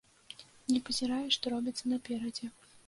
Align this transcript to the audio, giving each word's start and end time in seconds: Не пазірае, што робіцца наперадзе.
Не 0.71 0.79
пазірае, 0.89 1.21
што 1.37 1.55
робіцца 1.57 1.83
наперадзе. 1.95 2.55